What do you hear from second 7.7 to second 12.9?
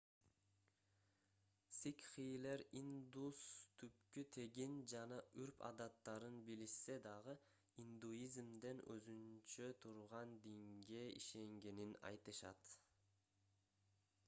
индуизмден өзүнчө турган динге ишенгенин айтышат